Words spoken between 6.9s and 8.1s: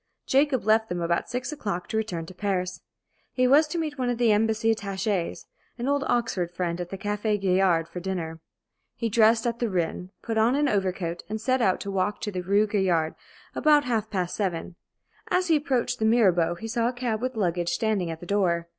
Café Gaillard for